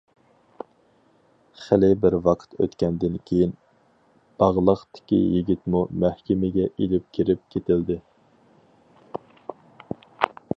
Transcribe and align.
خېلى 1.65 1.89
بىر 2.05 2.15
ۋاقىت 2.27 2.55
ئۆتكەندىن 2.65 3.19
كېيىن 3.31 3.53
باغلاقتىكى 4.45 5.21
يىگىتمۇ 5.35 5.83
مەھكىمىگە 6.05 6.67
ئېلىپ 6.71 7.07
كىرىپ 7.19 7.45
كېتىلدى. 7.57 7.99